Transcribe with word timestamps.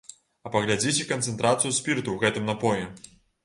А 0.47 0.51
паглядзіце 0.55 1.03
канцэнтрацыю 1.11 1.77
спірту 1.81 2.05
ў 2.13 2.17
гэтым 2.25 2.51
напоі! 2.53 2.93